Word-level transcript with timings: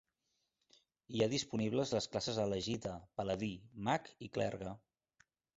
Hi 1.17 1.21
ha 1.21 1.27
disponibles 1.33 1.91
les 1.97 2.09
classes 2.15 2.39
a 2.41 2.47
elegir 2.51 2.79
de: 2.89 2.97
paladí, 3.21 3.53
mag, 3.91 4.13
i 4.29 4.35
clergue. 4.39 4.77